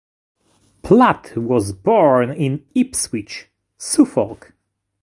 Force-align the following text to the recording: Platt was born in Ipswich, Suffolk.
Platt 0.81 1.31
was 1.37 1.73
born 1.73 2.31
in 2.31 2.65
Ipswich, 2.73 3.51
Suffolk. 3.77 4.55